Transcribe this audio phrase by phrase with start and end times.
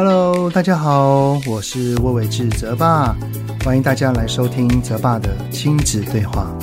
[0.00, 3.16] Hello，大家好，我是魏玮志泽爸，
[3.64, 6.56] 欢迎大家来收听泽爸的亲子对话。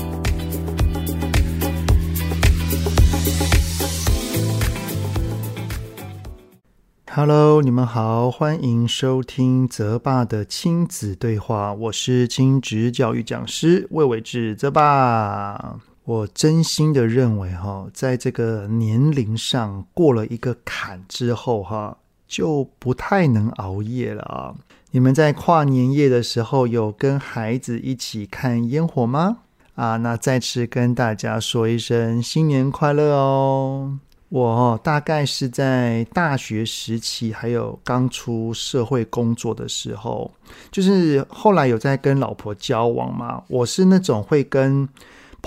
[7.11, 15.75] Hello，你们好，欢迎收听泽爸的亲子对话，我是亲职教育讲师魏玮志泽爸。
[16.05, 21.97] 我真心的认为，哈，在这个年龄上过了一个坎之后，哈，
[22.27, 24.55] 就不太能熬夜了啊。
[24.91, 29.37] 你们在跨年夜的时候有跟孩子一起看烟火吗？
[29.75, 33.99] 啊，那再次跟大家说一声新年快乐哦。
[34.29, 40.31] 我大概是在大学时期，还有刚出社会工作的时候，
[40.71, 44.87] 就是后来有在跟老婆交往嘛，我是那种会跟。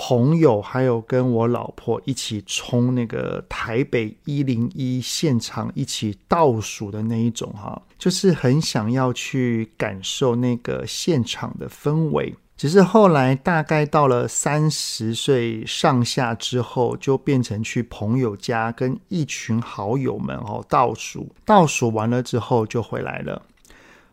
[0.01, 12.33] 朋友还有跟我老婆一起冲那个台北一零一现场一起倒数的那一种哈，就是很想要去感受那个现场的氛围。
[12.55, 23.41] 只是后来大概到了三十岁上下之后，就变成去朋友家跟一群好友们哦倒数，倒数完了之后就回来了。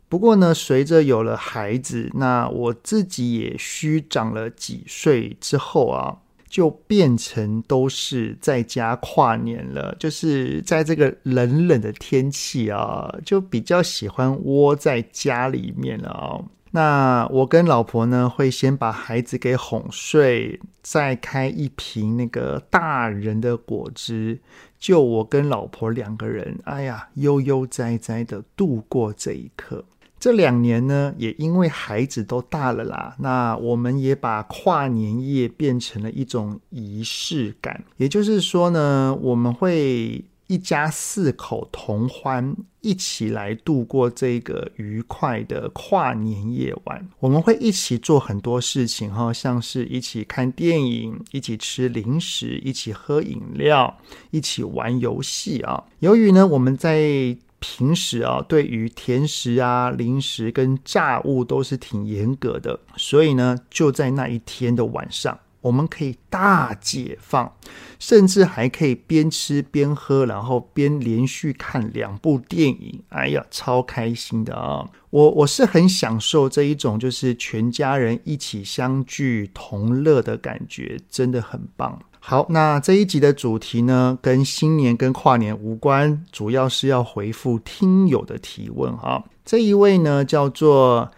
[0.08, 6.18] 不过呢，随着有了孩子，那我自己也虚长了几岁之后啊，
[6.48, 9.96] 就变成都是在家跨年了。
[9.98, 16.38] 就是在这个冷冷的天气啊，就比较喜欢窝在家里面了啊。
[16.70, 24.38] 那我跟老婆呢，会先把孩子给哄睡，再开一瓶那个大人的果汁，
[24.78, 29.84] 就我跟老婆两个人，哎呀，悠悠哉哉的度过这一刻。
[30.18, 37.84] 这两年呢，也因为孩子都大了啦，那我们也把跨年夜变成了一种仪式感。
[37.98, 47.06] 也就是说呢，我们会一家四口同欢，一起来度过这个愉快的跨年夜晚。
[47.18, 53.98] 我们会一起做很多事情哈，像是一起看电影，一起吃零食，一起喝饮料，
[54.30, 55.84] 一起玩游戏啊。
[55.98, 67.52] 由于呢，我们在平时啊，对于甜食啊、零食跟炸物都是挺严格的，所以呢，就在那一天的晚上，我们可以大解放，
[67.98, 73.02] 甚至还可以边吃边喝，然后边连续看两部电影。
[73.08, 74.88] 哎呀，超开心的啊！
[75.10, 81.98] 我我是很享受这一种就是全家人一起相聚同乐的感觉，真的很棒。
[82.20, 89.24] 好，那这一集的主题呢，跟新年跟跨年无关，主要是要回复听友的提问哈。
[89.44, 91.10] 这一位呢叫做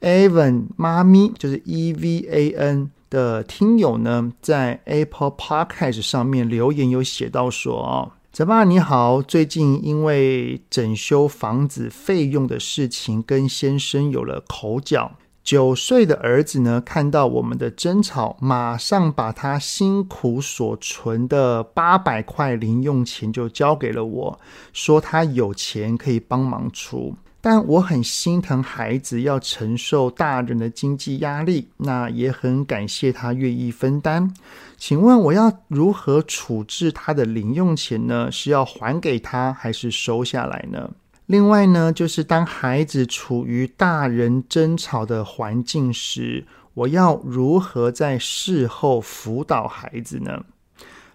[0.00, 15.12] Evan 妈咪，就是 E V A N 的听友呢，在 Apple Podcast 上面留言有写到说啊，泽爸你好，最近因为整修房子费用的事情，跟先生有了口角。
[15.44, 24.40] 九岁的儿子呢，看到我们的争吵，马上把他辛苦所存的八百块零用钱就交给了我，
[24.72, 27.14] 说他有钱可以帮忙出。
[27.44, 34.32] 但我很心疼孩子要承受大人的经济压力，那也很感谢他愿意分担。
[34.78, 38.30] 请问我要如何处置他的零用钱呢？
[38.30, 40.88] 是要还给他，还是收下来呢？
[41.26, 50.44] 另外呢，就是当孩子处于大人争吵的环境时，我要如何在事后辅导孩子呢？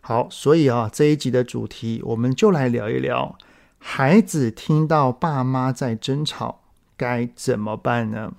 [0.02, 3.38] 好，所以啊，这一集的主题，我们就来聊一聊，
[3.80, 6.60] 孩子听到爸妈在争吵，
[6.96, 8.34] 该怎么办呢？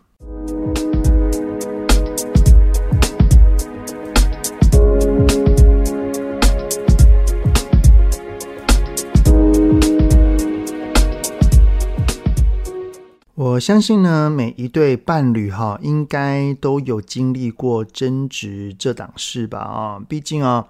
[13.35, 19.59] 我相信呢，每一对伴侣哈，应该都有经历过争执这档事吧？
[19.61, 20.67] 啊，毕竟啊，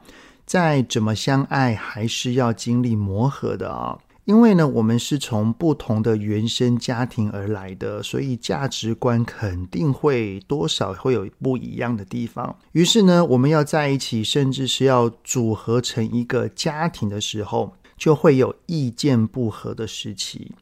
[0.46, 3.98] 再怎么相爱，还是要经历磨合的啊。
[4.28, 12.54] 因为呢，我们是从不同的原生家庭而来的，所以价值观肯定会多少会有不一样的地方。
[12.72, 20.52] 于是呢，我们要在一起，甚至是要组合成一个家庭的时候，就会有意见不合的时期。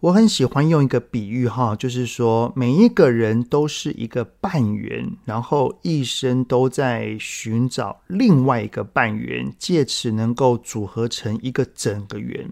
[0.00, 12.50] 我很喜欢用一个比喻哈，就是说每一个人都是一个半圆，然后一生都在寻找另外一个半圆，借此能够组合成一个整个圆。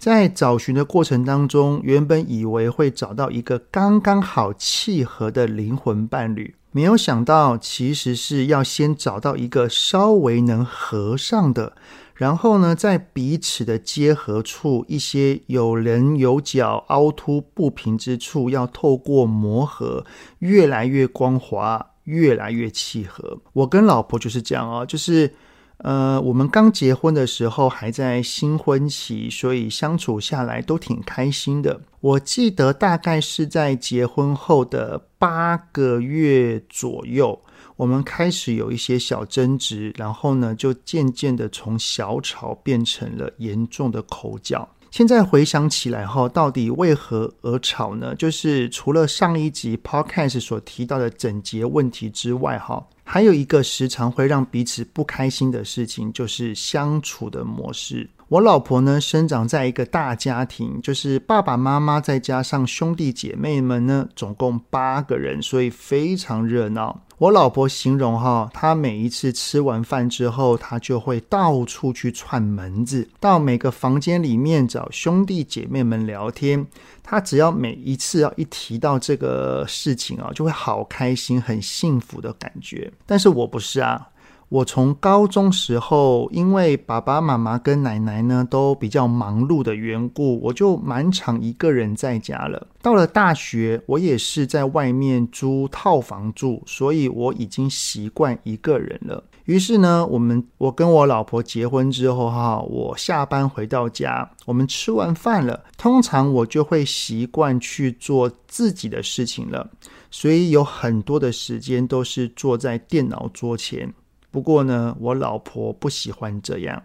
[0.00, 11.74] 在找寻的过程当中，原本以为会找到一个刚刚好契合的灵魂伴侣，没有想到其实是要先找到一个稍微能合上的。
[12.14, 20.06] 然后呢，在彼此的结合处，一些有棱有角、凹凸不平之处，要透过磨合，
[20.38, 23.38] 越来越光滑，越来越契合。
[23.52, 25.34] 我跟老婆就是这样哦，就是。
[25.82, 31.80] 呃，我们刚结婚的时候还在新婚期，所以相处下来都挺开心的。
[32.00, 37.40] 我记得大概是在结婚后的八个月左右，
[37.76, 44.68] 我们开始有一些小争执，然后呢，就渐渐的从小吵变成了严重的口角。
[44.90, 48.14] 现在回想起来哈，到底为何而吵呢？
[48.14, 52.86] 就是除了上一集 Podcast 所提到的整洁问题之外，哈。
[53.12, 58.08] 还有一个时常会让彼此不开心的事情，就是相处的模式。
[58.28, 67.00] 我老婆呢，生长在一个大家庭，就是爸爸妈妈再加上兄弟姐妹们呢，总共八个人，所以非常热闹。
[67.20, 76.66] 我老婆形容哈，她每一次吃完饭之后，她就会到处去串门子，到每个房间里面找兄弟姐妹们聊天。
[77.02, 82.90] 她只要每一次要一提到这个事情啊，就会好开心、很幸福的感觉。
[83.04, 84.08] 但是我不是啊。
[84.50, 92.66] 我从高中时候，因为爸爸妈妈跟奶奶呢都比较忙碌的缘故，我就蛮常一个人在家了。
[92.82, 99.22] 到了大学，我也是在外面租套房住，所以我已经习惯一个人了。
[99.44, 109.70] 于是呢，我们我跟我老婆结婚之后哈，我下班回到家，我们吃完饭了，通常我就会习惯去做自己的事情了，
[110.10, 113.88] 所以有很多的时间都是坐在电脑桌前。
[114.30, 116.82] 不过呢，我老婆不喜欢这样，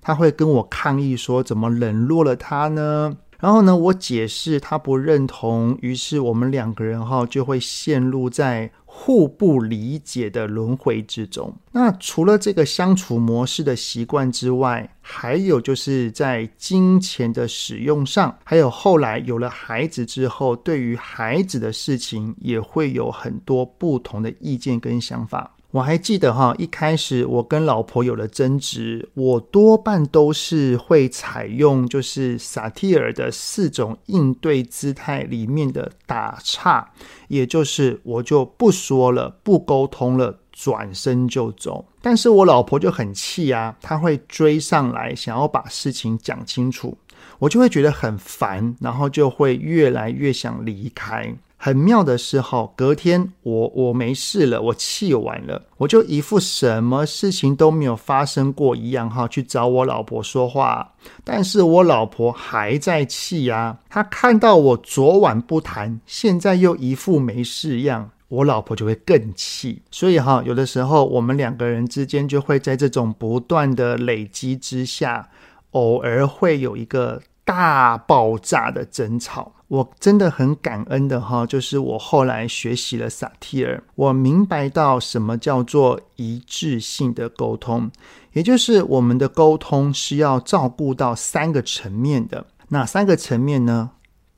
[0.00, 11.54] 她会跟我抗议说：“怎么冷落了她呢？”然后呢，我解释她不认同，于是我们两个人哈就会陷入在互不理解的轮回之中。
[11.72, 25.52] 那除了这个相处模式的习惯之外，还有就是在金钱的使用上，还有后来有了孩子之后，对于孩子的事情也会有很多不同的意见跟想法。
[25.76, 36.92] 我还记得哈，一开始我跟老婆有了争执，我多半都是会采用就是萨提尔的四种应对姿态里面的打岔，
[37.28, 41.84] 也就是我就不说了，不沟通了，转身就走。
[42.00, 46.96] 但是我老婆就很气啊，她会追上来，想要把事情讲清楚，
[47.38, 51.36] 我就会觉得很烦，然后就会越来越想离开。
[51.58, 60.92] 很妙的是哈，隔天我我没事了，我气完了，我就一副什么事情都没有发生过一样哈，去找我老婆说话。
[61.24, 69.82] 但是我老婆还在气呀，她看到我昨晚不谈，现在又一副没事样，我老婆就会更气。
[69.90, 75.30] 所以哈，有的时候我们两个人之间就会在这种不断的累积之下，
[75.70, 79.52] 偶尔会有一个大爆炸的争吵。
[79.68, 87.90] 我真的很感恩的哈，就是我后来学习了萨提尔，我明白到什么叫做一致性的沟通，
[88.32, 92.46] 也就是我们的沟通是要照顾到三个层面的。
[92.68, 93.90] 哪三个层面呢？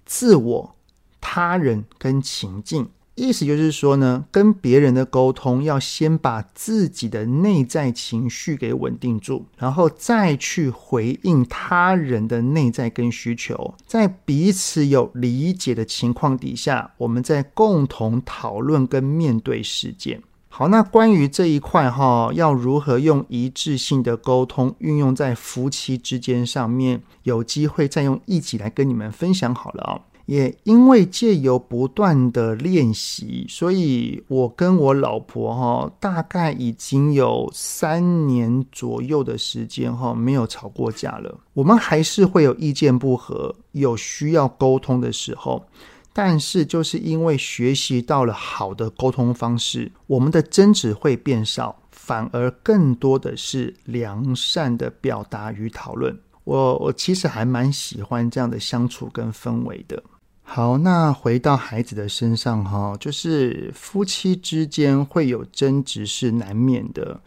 [0.07, 0.77] 自我、
[1.21, 2.89] 他人跟情境。
[3.19, 20.23] 意思就是说呢，跟别人的沟通要先把自己的内在情绪给稳定住，然后再去回应他人的内在跟需求，在彼此有理解的情况底下，我们再共同讨论跟面对事件。
[20.51, 30.01] 好，那关于这一块哈，要如何用一致性的沟通运用在夫妻之间上面，有机会再用一起来跟你们分享好了啊。
[30.29, 41.41] 也因为借由不断的练习，所以我跟我老婆哈，大概已经有三年左右的时间哈，没有吵过架了。
[41.55, 45.65] 我们还是会有意见不合，有需要沟通的时候，
[46.13, 56.15] 但是就是因为学习到了好的沟通方式，我们的争执会变少，反而更多的是良善的表达与讨论。
[56.45, 60.03] 我我其实还蛮喜欢这样的相处跟氛围的。
[60.51, 67.21] 好，那回到孩子的身上哈，就是夫妻之间会有争执是难免的，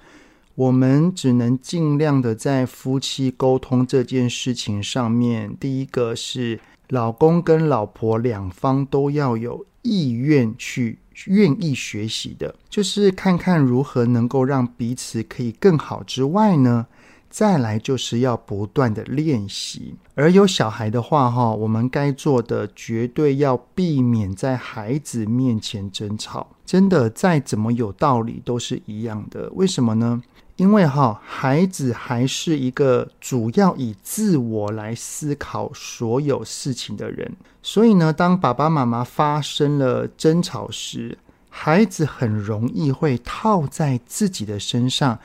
[0.56, 6.60] 我们只能尽量的在夫妻沟通这件事情上面，第一个是
[6.90, 10.98] 老公跟老婆两方都要有意愿去
[11.28, 16.88] 愿意学习的，就是看看如何能够让彼此可以更好之外呢，
[17.32, 26.46] 再来就是要不断的练习，而有小孩的话，哈，我们该做的绝对要避免在孩子面前争吵。
[26.66, 29.50] 真的，再怎么有道理都是一样的。
[29.54, 30.22] 为什么呢？
[30.58, 37.32] 因为哈，孩子还是一个主要以自我来思考所有事情的人，
[37.64, 41.18] 所以呢，当爸爸妈妈发生了争吵时，
[41.50, 45.18] 孩子很容易会套在自己的身上，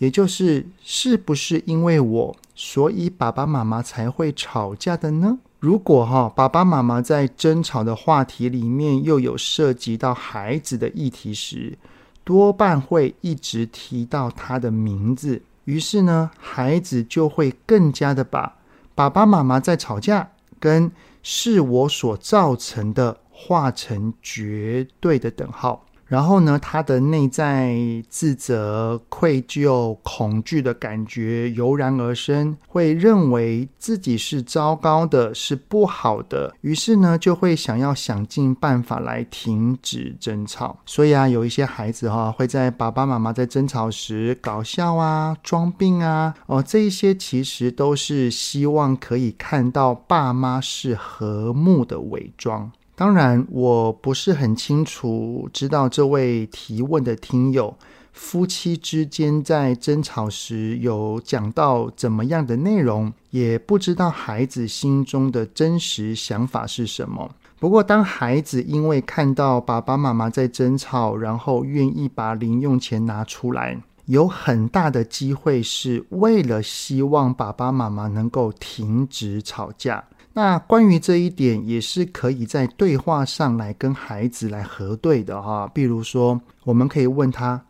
[0.00, 5.38] 也就是是不是因为我，所以爸爸妈妈才会吵架的呢？
[5.58, 11.76] 如果哈，爸爸妈妈在争吵的话题里面又有涉及到孩子的议题时，
[12.24, 18.56] 多半会一直提到他的名字，于是呢，孩子就会更加的把
[18.94, 20.90] 爸爸妈妈在吵架跟
[21.22, 25.84] 是我所造成的画成绝对的等号。
[26.10, 27.72] 然后呢，他的内在
[28.08, 40.80] 自责、愧疚、恐惧的感觉油然而生，会认为自己是糟糕的，是不好的，于是呢，就会想要想尽办法来停止争吵。
[40.84, 52.72] 所以啊，有一些孩子哈、会在爸爸妈妈在争吵时搞笑啊、装病啊，哦，这一些其实都是希望可以看到爸妈是和睦的伪装。
[53.00, 57.74] 当然，我不是很清楚知道这位提问的听友
[58.12, 67.34] 夫妻之间在争吵时有讲到怎么样的内容，也不知道孩子心中的真实想法是什么。
[67.58, 80.04] 不过，当孩子因为看到爸爸妈妈在争吵，然后愿意把零用钱拿出来，有很大的机会是为了希望爸爸妈妈能够停止吵架。
[80.32, 85.68] 那关于这一点，也是可以在对话上来跟孩子来核对的哈。
[85.74, 87.64] 比如说，我们可以问他：“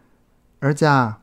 [0.60, 1.20] 儿子啊，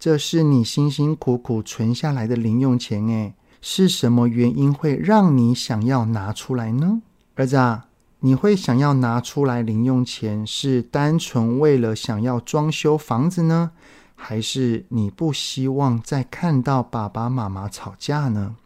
[0.00, 7.00] 这是你辛辛苦苦存下来的零用钱诶，是什么原因会让你想要拿出来呢？
[7.36, 7.86] 儿子啊，
[8.18, 13.70] 你会想要拿出来零用钱，是单纯为了想要装修房子呢，
[14.16, 18.56] 还是你不希望再看到爸爸妈妈吵架呢？”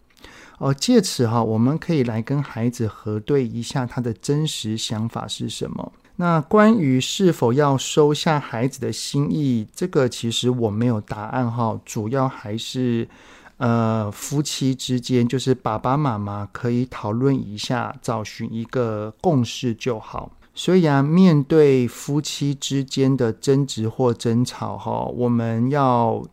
[0.59, 5.93] 哦，借此哈，我们可以来跟孩子核对一下他的真实想法是什么。
[6.17, 11.79] 那关于是否要收下孩子的心意，这个其实我没有答案哈。
[11.85, 13.09] 主要还是
[13.57, 20.31] 呃夫妻之间，就是爸爸妈妈可以讨论一下，找寻一个共识就好。
[20.55, 26.25] 所以啊，面对夫妻之间的争执或争吵哈，我们要。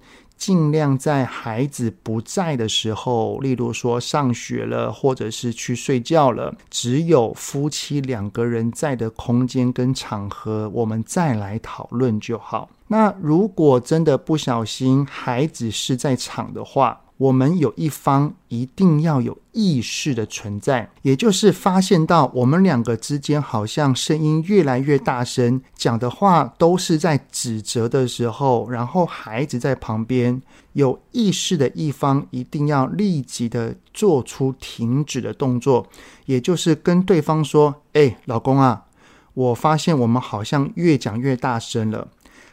[0.42, 12.68] 尽量在孩子不在的时候，例如说上学了，或者是去睡觉了，只有夫妻两个人在的空间跟场合，我们再来讨论就好。
[12.88, 30.42] 那如果真的不小心，孩子是在场的话，我们有一方一定要有意识的存在，也就是发现到我们两个之间好像声音越来越大声，讲的话都是在指责的时候，然后孩子在旁边，
[30.74, 35.86] 有意识的一方一定要立即的做出停止的动作，
[36.26, 38.86] 也就是跟对方说：“哎，老公啊，
[39.36, 42.08] 我发现我们好像越讲越大声了，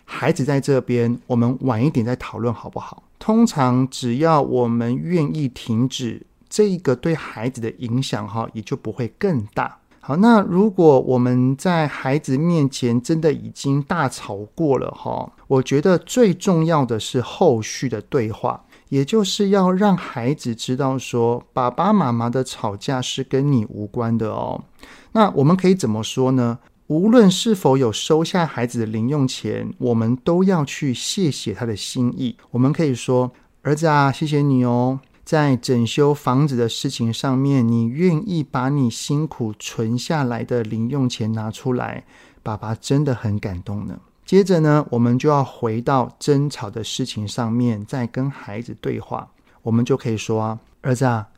[0.04, 9.78] 孩子在这边，我们晚一点再讨论好不好？”通常只要我们愿意停止，这一个对孩子的影响哈也就不会更大。
[10.00, 24.64] 好，那如果我们在孩子面前真的已经大吵过了哈，我觉得最重要的是后续的对话，也就是要让孩子知道说，爸爸妈妈的吵架是跟你无关的哦。
[25.12, 26.58] 那我们可以怎么说呢？
[26.88, 32.34] 无论是否有收下孩子的零用钱，我们都要去谢谢他的心意。
[32.50, 33.30] 我们可以说
[33.60, 42.04] ：“儿子啊，谢谢你哦，在整修房子的事情上面，你愿意把你辛苦存下来的零用钱拿出来，
[42.42, 49.28] 爸爸真的很感动呢。”接着呢，我们就要回到争吵的事情上面，再跟孩子对话。
[49.60, 51.28] 我们就可以说啊：“儿子啊，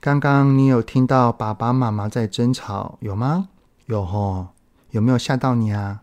[0.00, 3.50] 刚刚你有听到爸爸妈妈在争吵，有吗？
[3.86, 4.48] 有吼。”
[4.96, 6.00] 有没有吓到你啊？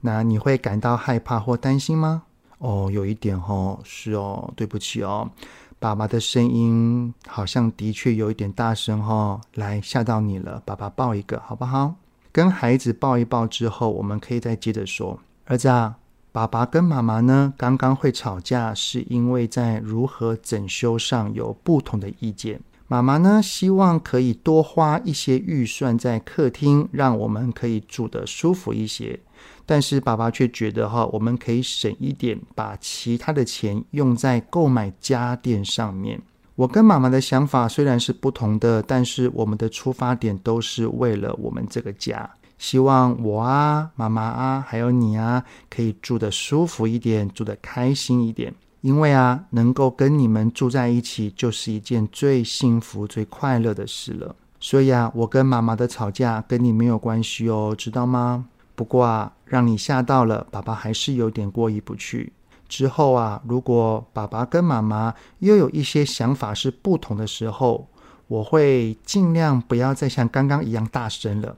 [0.00, 2.24] 那你会感到害怕或担心吗？
[2.58, 5.30] 哦，有一点哦，是哦，对不起哦，
[5.78, 11.94] 爸爸的声音好像的确有一点大声哦，来吓到你了，爸爸抱一个好不好？
[12.32, 15.98] 跟孩子抱一抱之后，我们可以再接着说，儿子啊，
[16.32, 22.60] 爸爸跟妈妈呢，刚刚会吵架，是因为在如何整修上有不同的意见。
[22.92, 29.18] 妈妈呢，希望可以多花一些预算在客厅，让我们可以住得舒服一些。
[29.64, 36.20] 但是爸爸却觉得哈，我们可以省一点，把其他的钱用在购买家电上面。
[36.54, 48.54] 我跟妈妈的想法虽然是不同的，但是我们的出发点都是为了我们这个家，希望我啊、妈妈啊，还有你啊，可以住得舒服一点，住得开心一点。
[48.82, 54.36] 因为啊，能够跟你们住在一起，就是一件最幸福、最快乐的事了。
[54.60, 58.44] 所以啊，我跟妈妈的吵架跟你没有关系哦，知道吗？
[58.74, 62.32] 不过啊，让你吓到了，爸爸还是有点过意不去。
[62.68, 67.88] 之后啊，如果爸爸跟妈妈又有一些想法是不同的时候，
[68.28, 71.56] 我会尽量不要再像刚刚一样大声了。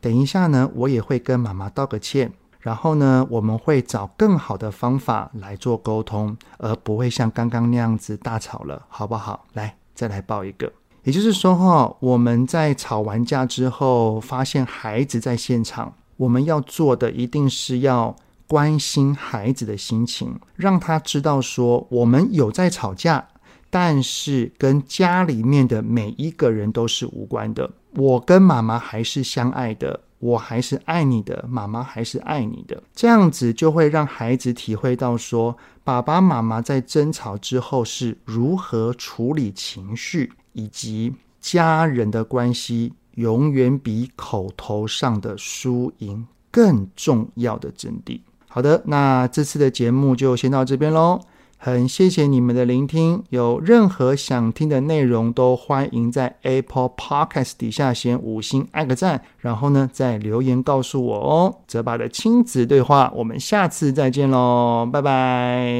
[0.00, 9.44] 等一下呢，我也会跟妈妈道个歉，然后呢，我们会找更好的方法来做沟通，而不会像刚刚那样子大吵了，好不好？
[9.52, 10.72] 来，再来抱一个。
[11.02, 18.14] 也就是说，哈，我们在吵完架之后，发现孩子在现场，我们要做的一定是要
[18.46, 23.26] 关心孩子的心情，让他知道说，我们有在吵架，
[23.70, 27.68] 但是跟家里面的每一个人都是无关的。
[27.96, 32.80] 我跟妈妈还是相爱的，我还是爱你的，妈妈还是爱你的。
[32.94, 40.32] 这样子就会让孩子体会到说，爸爸妈妈在争吵之后是如何处理情绪。
[40.54, 41.10] 以及
[41.40, 48.20] 家人的关系，永远比口头上的输赢更重要的真谛。
[48.48, 51.18] 好的，那这次的节目就先到这边喽。
[51.64, 61.54] 很谢谢你们的聆听，有任何想听的内容，都欢迎在 Apple Podcast 底下先五星按个赞，然后呢再留言告诉我哦。
[61.68, 65.72] 泽爸的亲子对话，我们下次再见喽，拜拜。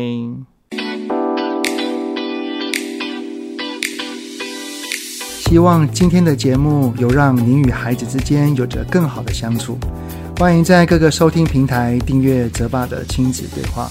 [5.41, 9.77] 希望今天的节目有让您与孩子之间有着更好的相处。
[10.39, 13.91] 欢迎在各个收听平台订阅泽爸的亲子对话。